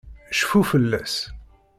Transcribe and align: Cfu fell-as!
Cfu 0.37 0.61
fell-as! 0.69 1.15